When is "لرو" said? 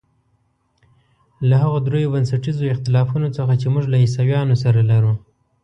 4.91-5.13